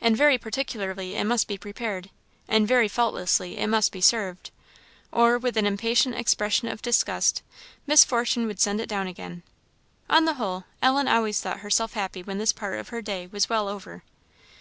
And 0.00 0.16
very 0.16 0.38
particularly 0.38 1.16
it 1.16 1.24
must 1.24 1.48
be 1.48 1.58
prepared, 1.58 2.10
and 2.46 2.68
very 2.68 2.86
faultlessly 2.86 3.56
it 3.58 3.66
must 3.66 3.90
be 3.90 4.00
served, 4.00 4.52
or, 5.10 5.38
with 5.38 5.56
an 5.56 5.66
impatient 5.66 6.14
expression 6.14 6.68
of 6.68 6.82
disgust, 6.82 7.42
Miss 7.84 8.04
Fortune 8.04 8.46
would 8.46 8.60
send 8.60 8.80
it 8.80 8.88
down 8.88 9.08
again. 9.08 9.42
On 10.08 10.24
the 10.24 10.34
whole, 10.34 10.66
Ellen 10.82 11.08
always 11.08 11.40
thought 11.40 11.62
herself 11.66 11.94
happy 11.94 12.22
when 12.22 12.38
this 12.38 12.52
part 12.52 12.78
of 12.78 12.90
her 12.90 13.02
day 13.02 13.26
was 13.26 13.48
well 13.48 13.68
over. 13.68 14.04